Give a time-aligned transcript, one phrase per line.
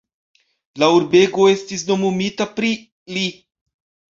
[0.83, 2.73] La urbego estis nomumita pri
[3.17, 3.27] li.